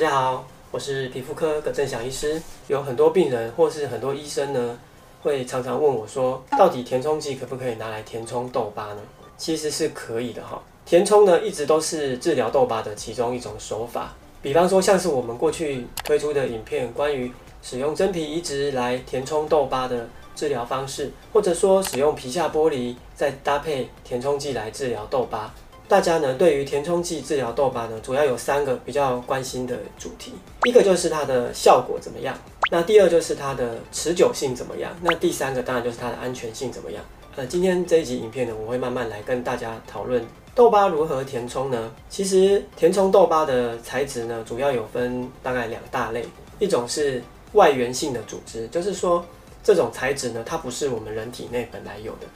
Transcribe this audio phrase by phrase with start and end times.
[0.00, 2.40] 大家好，我是皮肤科葛正祥医师。
[2.68, 4.78] 有很多病人或是很多医生呢，
[5.22, 9.02] 会常常问我说，到底填充剂可不可以拿来填充痘疤呢？
[9.36, 10.58] 其实是可以的哈。
[10.86, 14.14] 填充呢，一直都是治疗痘疤的其中一种手法。
[14.40, 17.30] 比方说，像是我们过去推出的影片，关于
[17.62, 25.52] 使用真皮移植来填充痘疤的治疗方式，或者说使用皮下剥离再搭配填充剂来治疗痘疤。
[25.90, 30.32] 大家呢，对于填充剂治疗痘疤呢，主要有三个比较关心的主题。
[30.62, 32.38] 一个就是它的效果怎么样，
[32.70, 37.02] 那第二就是它的持久性怎么样，那第三个当然就是它的安全性怎么样。
[37.34, 41.92] 呃，今天这一集影片呢，我会慢慢来跟大家讨论痘疤如何填充呢？
[42.08, 46.24] 其实填充痘疤的材质呢，主要有分大概两大类，
[46.60, 47.20] 一种是
[47.54, 49.26] 外源性的组织，就是说
[49.64, 52.28] 这种材质呢，它不是我们人体内本来有的。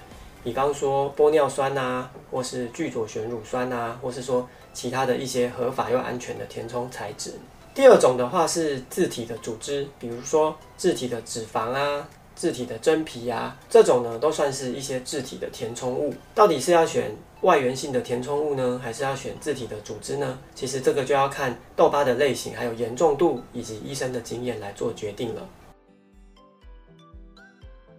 [0.44, 7.32] 比方说玻尿酸啊，或是聚左旋乳酸啊，或是说其他的一些合法又安全的填充材质。
[7.74, 16.12] 第二种的话是自体的组织，比如说自体的脂肪啊、自体的真皮啊，这种呢都算是一些自体的填充物。
[16.34, 20.38] 到底是要选外源性的填充物呢，还是要选自体的组织呢？
[20.54, 25.48] 其实这个就要看痘疤的类型、还有严重度以及医生的经验来做决定了。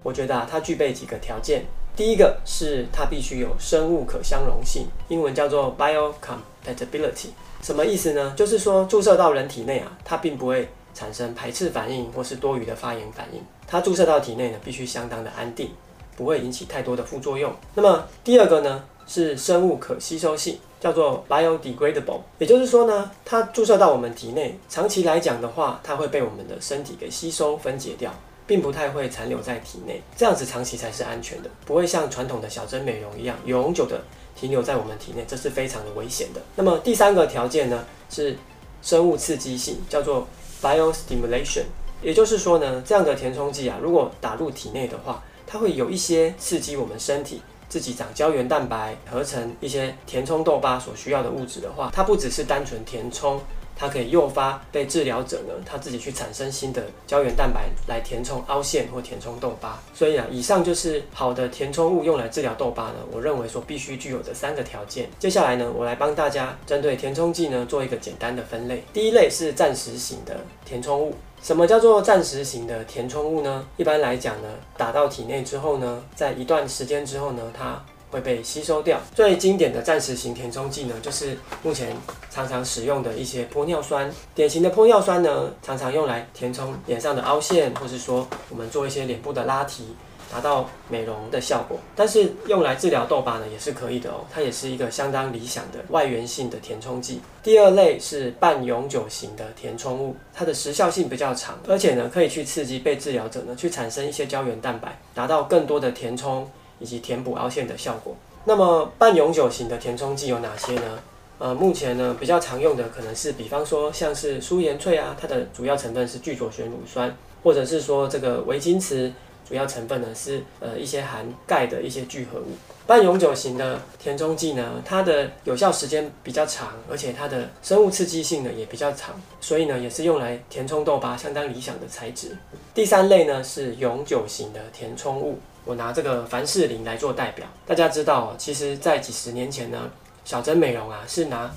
[0.03, 1.65] 我觉得啊，它具备几个条件。
[1.95, 7.29] 第一个是它必须有生物可相容性，英文叫做 biocompatibility。
[7.61, 8.33] 什么意思呢？
[8.35, 13.41] 就是说注射到人体内啊，它并不会产生排斥反应或是多余的发炎反应。
[13.65, 15.71] 它注射到体内呢，必须相当的安定，
[16.17, 17.53] 不会引起太多的副作用。
[17.73, 22.19] 那么第二个呢，是生物可吸收性，叫做 biodegradable。
[22.39, 28.13] 也就是说呢，它注射到我们体内，长期来讲的话，它会被我们的身体给吸收分解掉。
[28.47, 34.03] 并不太会残留在体内，这样子长期才是安全的，不会像传统的小针美容一样永久的
[34.35, 36.41] 停留在我们体内，这是非常的危险的。
[36.55, 38.37] 那么第三个条件呢，是
[38.81, 40.27] 生物刺激性，叫做
[40.61, 41.63] biostimulation，
[42.01, 53.41] 也就是说呢，这样的填充剂啊，如果打入体内的话，它会有一些刺激我们身体自己长胶原蛋白，合成一些填充痘疤所需要的物质的话，它不只是单纯填充。
[53.75, 59.77] 它可以诱发被治疗者呢，他自己去产生新的胶原蛋白来填充凹陷或填充痘疤。
[59.93, 65.09] 所以啊，以上就是好的填充物用来治疗痘疤呢，我认为说必须具有的三个条件。
[65.19, 68.83] 接下来呢，我来帮大家针对填充剂呢做一个简单的分类。
[68.93, 71.13] 第一类是暂时型的填充物。
[71.41, 73.67] 什么叫做暂时型的填充物呢？
[73.77, 74.47] 一般来讲呢，
[74.77, 77.83] 打到体内之后呢，在一段时间之后呢，它
[78.15, 78.97] 会被吸收掉。
[79.13, 81.93] 最经典的暂时型填充剂呢，就是目前
[82.31, 84.09] 常常使用的一些玻尿酸。
[84.33, 89.83] 典型的玻尿酸呢，常常用来填充脸上的凹陷，或是说我们做一些脸部的拉提，
[90.31, 91.77] 达到美容的效果。
[91.93, 94.23] 但是用来治疗痘疤呢，也是可以的哦。
[94.31, 97.19] 它也是一个相当理想的外源性的填充剂。
[97.43, 106.49] 第二类是半永久型的填充物，它的时效性比较长，而且呢，可以去刺激被治疗者呢，去产生一些胶原蛋白，达到更多的填充。
[106.79, 108.15] 以及填补凹陷的效果。
[108.45, 110.99] 那么半永久型的填充剂有哪些呢？
[111.37, 117.13] 呃，目前呢比较常用的可能是，比方说像是舒颜萃啊，它的主要成分是聚左旋乳酸，
[117.43, 119.11] 或者是说这个维金瓷，
[119.45, 122.55] 主要成分呢是呃一些含钙的一些聚合物。
[122.87, 132.37] 半永久型的填充剂呢，它的有效时间比较长，而且它的生物刺激性呢也比较长，所以呢也是用来填充痘疤相当理想的材质。
[132.73, 135.39] 第三类呢是永久型的填充物。
[135.65, 139.89] 我拿这个凡士林来做代表，大家知道，其实，在几十年前呢，
[140.23, 141.51] 小针美容啊是拿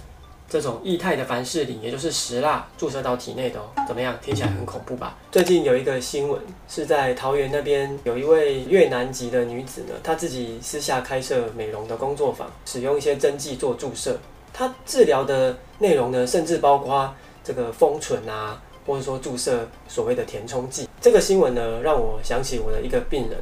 [0.48, 3.64] 这种液态的凡士林，也就是石蜡注射到体内的哦。
[3.86, 4.16] 怎么样？
[4.22, 5.14] 听起来很恐怖吧？
[5.30, 14.18] 最近有一个新闻是在桃园那边，有一位越南籍的女子呢，她自己私下开设美容的工作坊，使用一些针剂做注射。
[14.54, 17.14] 她治疗的内容呢，甚至包括
[17.44, 20.88] 这个丰唇啊，或者说注射所谓的填充剂。
[20.98, 23.38] 这个新闻呢，让我想起我的一个病人。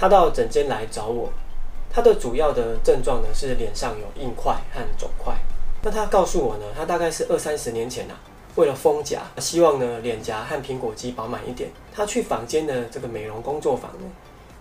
[0.00, 1.30] 他到诊间来找我，
[1.92, 5.36] 他的主要的症状呢是脸上有硬块和肿块。
[5.82, 8.16] 那他告诉我呢，他大概是二三十年前啊，
[8.54, 14.06] 为了丰颊，希望呢脸颊和苹果肌饱满一点，他去坊间的这个美容工作坊呢，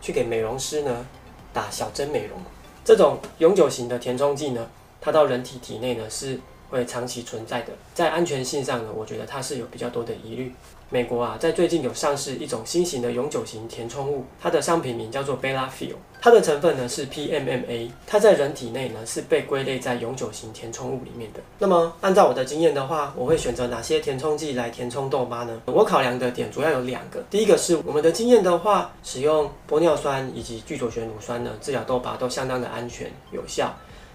[0.01, 1.05] 去给美容师呢
[1.53, 2.37] 打小针美容。
[2.83, 4.67] 这种永久型的填充剂呢，
[4.99, 6.37] 它到人体体内呢是
[6.69, 10.53] 会长期存在的，在安全性上呢，我觉得它是有比较多的疑虑。
[10.91, 21.39] 美国啊，在最近有上市一种新型的永久型填充物，它的商品名叫做 Bellafill，它的成分呢是 PMMA，它在人体内呢是被归类在永久型填充物里面的。
[21.59, 25.61] 那么按照我的经验的话，我会选择哪些填充剂来填充痘疤呢？
[25.65, 33.71] 我考量的点主要有两个，第一个是我们的经验的话，使用玻尿酸以及聚左旋乳酸呢治疗痘疤都相当的安全有效。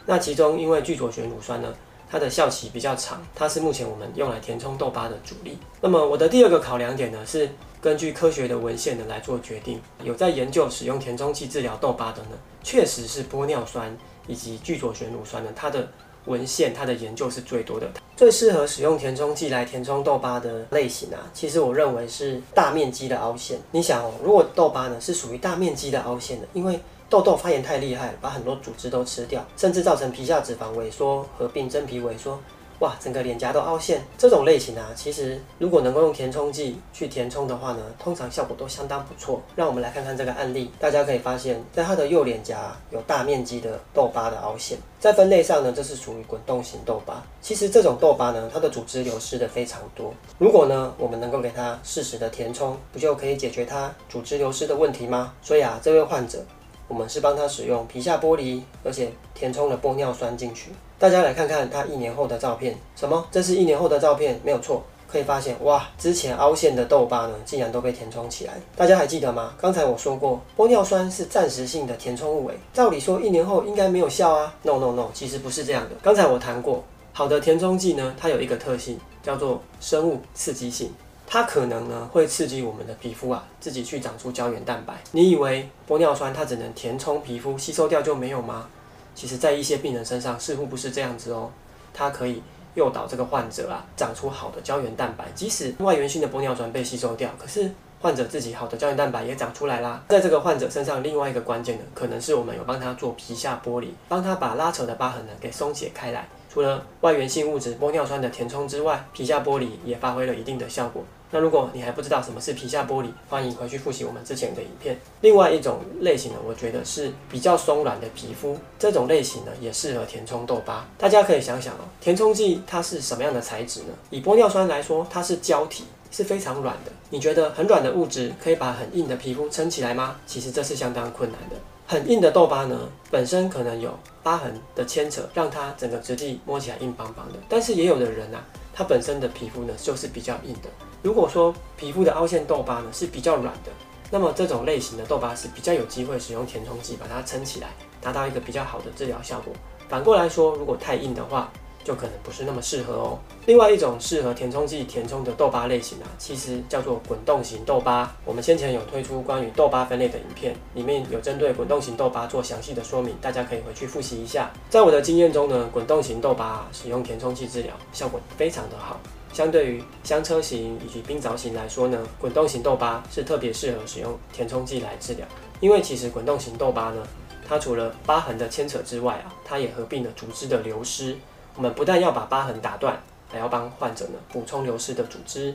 [0.06, 1.72] 那其中因为聚左旋乳酸呢，
[2.10, 5.58] 它的效期比较长，它是目前我们用来填充痘疤的主力。
[5.80, 9.80] 那么我的第二个考量点呢，是根据科学的文献呢来做决定。
[10.02, 13.96] 有在研究使用填充剂治疗痘疤的呢，确实是玻尿酸
[14.26, 15.88] 以及聚左旋乳酸呢，它的
[16.26, 17.88] 文献它的研究是最多的。
[18.16, 23.58] 最适合使用填充剂来填充痘疤的类型啊，其实我认为是大面积的凹陷。
[23.72, 26.78] 你想哦，如果痘疤呢是属于大面积的凹陷的，因为
[27.10, 32.38] 痘痘发炎太厉害，把很多组织都吃掉，甚至造成皮下脂肪萎缩，合并真皮萎缩。
[32.84, 39.40] 哇，整个脸颊都凹陷，这种类型啊，其实如果能够用填充剂去填充的话呢，通常效果都相当不错。
[39.56, 47.22] 让我们来看看这个案例，大家可以发现，在他的右脸颊有大面积的痘疤的凹陷，在分类上呢，这是属于滚动型痘疤。
[47.40, 50.12] 其实这种痘疤呢，它的组织流失的非常多。
[50.36, 55.32] 如果呢，我们能够给它适时的填充，不就可以解决它组织流失的问题吗？
[55.40, 56.44] 所以啊，这位患者。
[56.86, 60.70] 我们是帮他使用皮下剥离，而且填充了玻尿酸进去。
[60.98, 62.76] 大家来看看他一年后的照片。
[62.96, 63.26] 什么？
[63.30, 64.40] 这是一年后的照片？
[64.44, 64.82] 没有错。
[65.06, 68.54] 可以发现，哇，之前凹陷的痘疤呢，竟然都被填充起来。
[68.74, 69.54] 大家还记得吗？
[69.60, 74.52] 刚才我说过，玻尿酸是暂时性的填充物，诶，照理说一年后应该没有效啊。
[74.62, 75.90] No No No，其实不是这样的。
[76.02, 76.82] 刚才我谈过，
[77.12, 80.92] 好的填充剂呢，它有一个特性，叫做生物刺激性。
[81.28, 84.94] 它可能呢会刺激我们的皮肤啊，自己去长出胶原蛋白。
[85.12, 88.68] 你以为玻尿酸它只能填充皮肤，吸收掉就没有吗？
[89.14, 91.50] 其实，在一些病人身上似乎不是这样子哦。
[91.92, 92.42] 它可以
[92.74, 97.70] 诱导这个患者啊长出好的胶原蛋白，即使外源性的玻尿酸被吸收掉，可是
[98.00, 100.02] 患者自己好的胶原蛋白也长出来啦。
[100.08, 106.26] 在这个患者身上，另外一个关键的，可能是我们有帮他做皮下剥离，帮他把拉扯的疤痕呢给松解开来。
[106.52, 111.04] 除了外源性物质玻尿酸的填充之外，皮下剥离也发挥了一定的效果。
[111.34, 114.96] 那如果你还不知道什么是皮下剥离，欢迎回去复习我们之前的影片。
[115.20, 120.86] 另外一种类型呢，我觉得是比较松软的皮肤，这种类型呢也适合填充痘疤。
[120.96, 123.86] 大家可以想想哦，填充剂它是什么样的材质呢？
[124.10, 125.82] 以玻尿酸来说，它是胶体，
[126.12, 126.92] 是非常软的。
[127.10, 130.14] 你觉得很软的物质可以把很硬的皮肤撑起来吗？
[130.28, 131.56] 其实这是相当困难的。
[131.88, 132.78] 很硬的痘疤呢，
[133.10, 133.92] 本身可能有
[134.22, 137.40] 疤痕的牵扯，让它整个质地摸起来硬邦邦的。
[137.48, 138.40] 但是也有的人啊，
[138.74, 140.68] 它本身的皮肤呢就是比较硬的。
[141.02, 143.70] 如果说皮肤的凹陷痘疤呢是比较软的，
[144.10, 147.68] 那么这种类型的痘疤是比较有机会使用填充剂把它撑起来，
[148.00, 149.52] 达到一个比较好的治疗效果。
[149.88, 151.52] 反过来说，如果太硬的话，
[151.84, 153.18] 就可能不是那么适合哦。
[153.46, 158.10] 另外一种适合填充剂填充的痘疤类型啊，其实叫做滚动型痘疤。
[158.24, 164.50] 我们先前有推出关于痘疤分类的影片，里面有针对滚动型痘疤做详细的说明，大家可以回去复习一下。
[164.70, 168.98] 在我的经验中呢，滚动型痘疤使用填充剂治疗效果非常的好。
[169.32, 175.26] 相对于香车型以及冰凿型来说呢，滚动型痘疤是特别适合使用填充剂来治疗，
[175.60, 177.04] 因为其实滚动型痘疤呢，
[177.48, 181.16] 它除了疤痕的牵扯之外啊，它也合并了组织的流失。
[181.56, 182.96] 我们不但要把疤痕打断，
[183.30, 185.54] 还要帮患者呢补充流失的组织。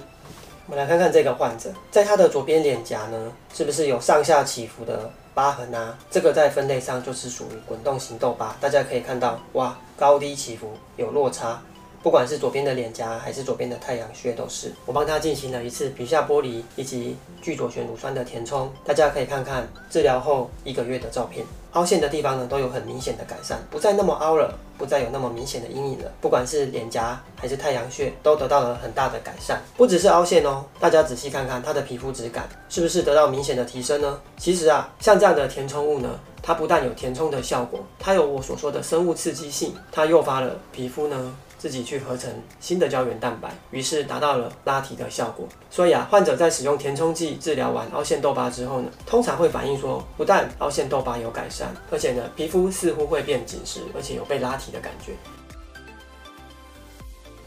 [0.66, 5.98] 我们来看看这个患者，在他的左边脸颊呢，是不是有上下起伏的疤痕啊？
[6.12, 8.56] 这个在分类上就是属于滚动型痘疤。
[8.62, 11.60] 大家可以看到，哇，高低起伏有落差。
[12.02, 18.72] 不管是左边的脸颊还是左边的太阳穴，都是我帮他进行了一次皮下剥离以及聚左旋乳酸的填充。
[18.86, 26.10] 大家可以看看治疗后一个月的照片，凹陷的地方呢都有很明显的改善，不再那么凹了，不再有那么明显的阴影了。
[26.22, 29.62] 不管是脸颊还是太阳穴，都得到了很大的改善。
[29.76, 34.20] 不只是凹陷哦，大家仔细看看他的皮肤质感是不是得到明显的提升呢？
[34.38, 41.36] 其实啊，像这样的填充物呢，它不但有填充的效果，它有我所说的生物刺激性，它诱发了皮肤呢。
[41.60, 45.48] 自己去合成新的胶原蛋白，于是达到了拉提的效果。
[45.70, 55.12] 所以啊，患者在使用填充剂治疗完凹陷痘疤之后呢，通常会反映说，不但凹陷痘疤有改善，而且呢，皮肤似乎会变紧实，而且有被拉提的感觉。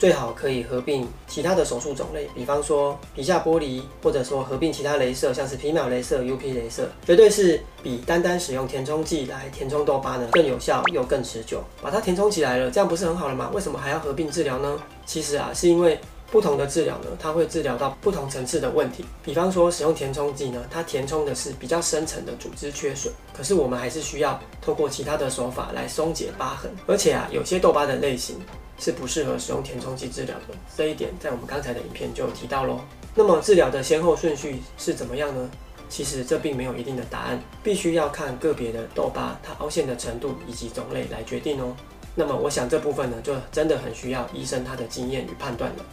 [0.03, 11.63] 最好可以合并其他的手术种类，比方说皮下剥离，或者说合并其他镭射，像是皮秒镭射、UP 镭射，绝对是比单单使用填充剂来填充痘疤呢更有效又更持久。
[11.81, 13.49] 把它填充起来了，这样不是很好了吗？
[13.55, 14.77] 为什么还要合并治疗呢？
[15.07, 15.97] 其实啊，是因为
[16.33, 19.05] 不同的治疗呢，它会治疗到不同层次的问题。
[19.23, 26.69] 比方说使用填充剂呢，它填充的是比较深层的组织缺损，可是我们还是需要透过其他的手法来松解疤痕。
[26.89, 28.35] 而且啊，有些痘疤的类型。
[28.83, 32.81] 是不适合使用填充剂治疗的，这一点在我们刚才的影片就有提到喽。
[33.15, 35.49] 那么治疗的先后顺序是怎么样呢？
[35.89, 41.77] 其实这并没有一定的答案，必须要看个别的痘疤它凹陷的程度以及种类来决定哦。
[42.17, 45.85] 那么我想这部分呢，就真的很需要医生他的经验与判断了。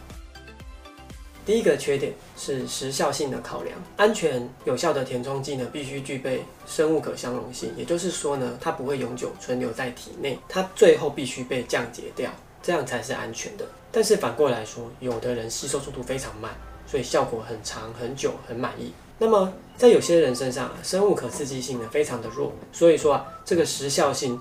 [1.46, 12.32] 第一个缺点是时效性的考量，安全有效的填充剂呢，必须具备生物可相容性，也就是说呢，它不会永久存留在体内，它最后必须被降解掉。
[12.62, 13.66] 这样才是安全的。
[13.92, 16.52] 但是反过来说，有的人吸收速度非常慢，
[16.86, 18.94] 所以效果很长、很久、很满意。
[19.18, 24.40] 那么在有些人身上啊，生物可刺激性呢非常的弱，所以说啊，这个时效性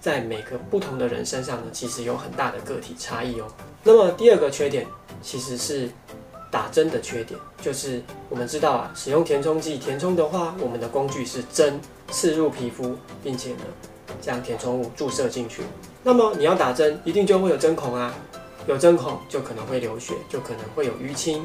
[0.00, 3.46] 在每个不同的人身上呢，其实有很大的个体差异哦。
[3.84, 4.86] 那么第二个缺点
[5.22, 5.88] 其实是
[6.50, 13.64] 打针的缺点，就是我们知道啊，使用填充剂填充的话，我们的工具是针刺入皮肤，并且呢
[14.20, 15.62] 将填充物注射进去。
[16.02, 18.14] 那么你要打针，一定就会有针孔啊，
[18.66, 21.44] 有针孔就可能会流血，就可能会有淤青。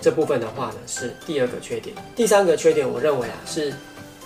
[0.00, 1.96] 这部分的话呢，是第二个缺点。
[2.14, 3.74] 第三个缺点，我认为啊是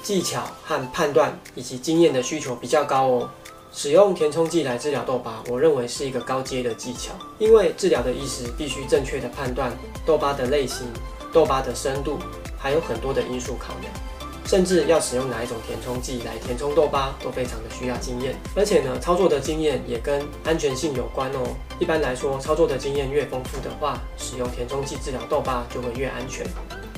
[0.02, 3.30] 技巧和判断以及经验的需求比较高哦。
[3.72, 9.72] 使用填充剂来治疗痘疤，我认为是一个高阶的技巧，因为治疗的医师必须正确的判断
[10.04, 10.88] 痘疤的类型、
[11.32, 12.18] 痘疤的深度，
[12.58, 13.94] 还有很多的因素考量，
[14.44, 18.34] 甚至要使用哪一种填充剂来填充痘疤，都非常的需要经验。
[18.56, 21.54] 而且呢，操作的经验也跟安全性有关哦。
[21.78, 26.46] 一般来说，操作的经验越丰富的话，使用填充剂治疗痘疤就会越安全。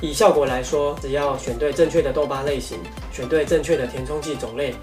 [0.01, 2.79] 以效果来说，只要选对正确的痘疤类型，
[3.13, 4.75] 选对正确的填充剂种类。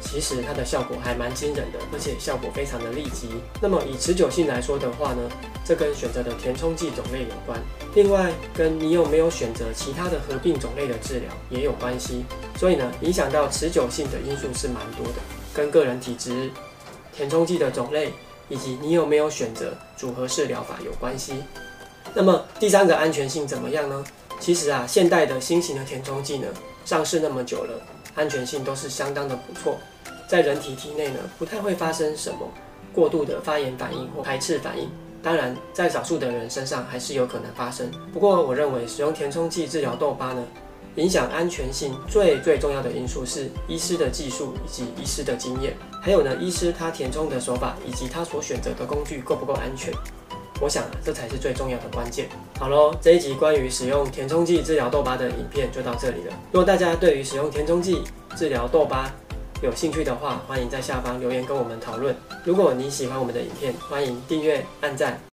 [0.00, 3.28] 其实它的效果还蛮惊人的，而且效果非常的立即。
[3.60, 5.22] 那么以持久性来说的话呢，
[5.64, 7.60] 这跟选择的填充剂种类有关。
[7.94, 12.24] 另外，跟你有没有选择其他的合并种类的治疗也有关系。
[12.56, 15.20] 所以呢，影响到持久性的因素是蛮多的，
[15.54, 16.50] 跟个人体质、
[17.14, 18.12] 填充剂的种类
[18.48, 21.34] 以及你有没有选择组合式疗法有关系。
[22.14, 24.04] 那么第三个安全性怎么样呢？
[24.40, 26.48] 其实啊，现代的新型的填充剂呢，
[26.84, 27.82] 上市那么久了。
[28.14, 29.78] 安全性都是相当的不错，
[30.28, 32.38] 在人体体内呢，不太会发生什么
[32.92, 34.90] 过度的发炎反应或排斥反应。
[35.22, 37.90] 当然，在少数的人身上还是有可能发生。
[38.12, 40.42] 不过，我认为使用填充剂治疗痘疤呢，
[40.96, 49.92] 影响安全性最最重要的因素是医师的技术以及医师的经验，还有呢，医师他填充的手法以及他所选择的工具够不够安全。
[50.60, 52.28] 我想啊，这才是最重要的关键。
[52.58, 56.34] 好喽，这一集关于使用填充剂治疗痘疤的影片就到这里了。
[56.52, 58.02] 如果大家对于使用填充剂
[58.36, 59.10] 治疗痘疤
[59.62, 62.16] 有兴趣的话，欢迎在下方留言跟我们讨论。
[62.44, 65.20] 如果你喜欢我们的影片，欢迎订阅、按赞。